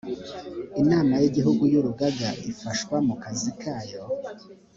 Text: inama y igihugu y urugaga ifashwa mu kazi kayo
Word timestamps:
inama 0.81 1.13
y 1.21 1.25
igihugu 1.29 1.63
y 1.71 1.75
urugaga 1.79 2.29
ifashwa 2.51 2.95
mu 3.07 3.15
kazi 3.23 3.51
kayo 3.61 4.01